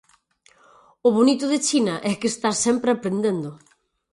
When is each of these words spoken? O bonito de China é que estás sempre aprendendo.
O 1.07 1.09
bonito 1.17 1.45
de 1.51 1.59
China 1.67 1.95
é 2.11 2.13
que 2.19 2.31
estás 2.33 2.57
sempre 2.65 2.89
aprendendo. 2.91 3.49